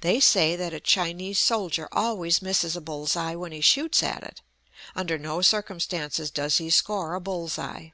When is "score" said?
6.68-7.14